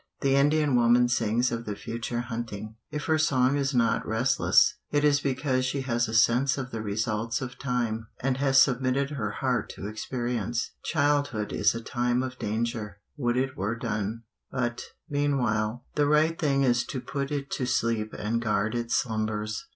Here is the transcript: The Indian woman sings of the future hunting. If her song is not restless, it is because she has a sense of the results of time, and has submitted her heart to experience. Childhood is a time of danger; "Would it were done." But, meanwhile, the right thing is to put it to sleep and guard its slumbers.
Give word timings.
The 0.21 0.35
Indian 0.35 0.75
woman 0.75 1.07
sings 1.09 1.51
of 1.51 1.65
the 1.65 1.75
future 1.75 2.21
hunting. 2.21 2.75
If 2.89 3.05
her 3.05 3.19
song 3.19 3.55
is 3.55 3.75
not 3.75 4.03
restless, 4.03 4.77
it 4.89 5.03
is 5.03 5.19
because 5.19 5.63
she 5.63 5.81
has 5.81 6.07
a 6.07 6.13
sense 6.15 6.57
of 6.57 6.71
the 6.71 6.81
results 6.81 7.39
of 7.39 7.59
time, 7.59 8.07
and 8.19 8.37
has 8.37 8.59
submitted 8.59 9.11
her 9.11 9.29
heart 9.29 9.69
to 9.75 9.85
experience. 9.85 10.71
Childhood 10.83 11.53
is 11.53 11.75
a 11.75 11.81
time 11.83 12.23
of 12.23 12.39
danger; 12.39 12.99
"Would 13.15 13.37
it 13.37 13.55
were 13.55 13.75
done." 13.75 14.23
But, 14.51 14.81
meanwhile, 15.07 15.85
the 15.93 16.07
right 16.07 16.35
thing 16.39 16.63
is 16.63 16.83
to 16.87 16.99
put 16.99 17.29
it 17.31 17.51
to 17.51 17.67
sleep 17.67 18.11
and 18.17 18.41
guard 18.41 18.73
its 18.73 18.95
slumbers. 18.95 19.67